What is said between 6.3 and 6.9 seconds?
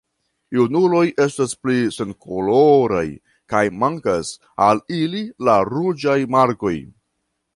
markoj.